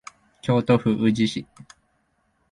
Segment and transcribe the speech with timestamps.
[0.41, 1.45] 京都府宇治市